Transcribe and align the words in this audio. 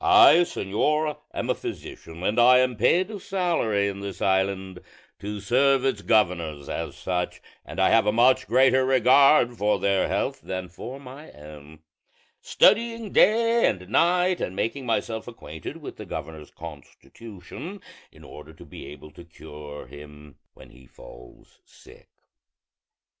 I, 0.00 0.34
señor, 0.44 1.16
am 1.34 1.50
a 1.50 1.54
physician, 1.56 2.22
and 2.22 2.38
I 2.38 2.58
am 2.58 2.76
paid 2.76 3.10
a 3.10 3.18
salary 3.18 3.88
in 3.88 3.98
this 3.98 4.22
island 4.22 4.82
to 5.18 5.40
serve 5.40 5.84
its 5.84 6.00
governors 6.02 6.68
as 6.68 6.94
such; 6.94 7.42
and 7.64 7.80
I 7.80 7.90
have 7.90 8.06
a 8.06 8.12
much 8.12 8.46
greater 8.46 8.84
regard 8.84 9.58
for 9.58 9.80
their 9.80 10.06
health 10.06 10.42
than 10.42 10.68
for 10.68 11.00
my 11.00 11.32
own, 11.32 11.80
studying 12.40 13.10
day 13.10 13.66
and 13.66 13.88
night 13.88 14.40
and 14.40 14.54
making 14.54 14.86
myself 14.86 15.26
acquainted 15.26 15.78
with 15.78 15.96
the 15.96 16.06
governor's 16.06 16.52
constitution, 16.52 17.80
in 18.12 18.22
order 18.22 18.52
to 18.52 18.64
be 18.64 18.86
able 18.86 19.10
to 19.10 19.24
cure 19.24 19.88
him 19.88 20.36
when 20.54 20.70
he 20.70 20.86
falls 20.86 21.58
sick. 21.64 22.10